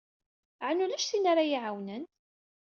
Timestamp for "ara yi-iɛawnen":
1.31-2.03